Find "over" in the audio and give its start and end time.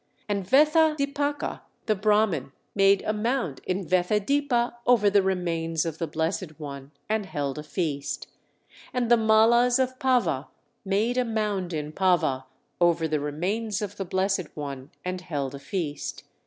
4.87-5.11, 12.79-13.07